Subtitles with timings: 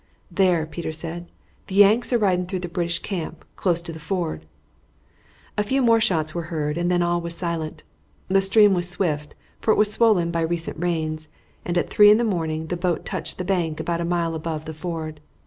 [0.31, 1.29] "There," Peter said,
[1.67, 4.47] "the Yanks are riding through the British camp, close to the ford."
[5.59, 7.83] A few more shots were heard, and then all was silent.
[8.27, 11.27] The stream was swift, for it was swollen by recent rains,
[11.63, 14.65] and at three in the morning the boat touched the bank about a mile above
[14.65, 15.19] the ford.